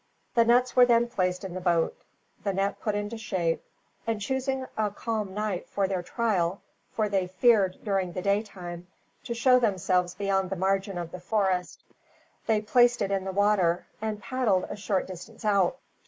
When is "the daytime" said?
8.13-8.87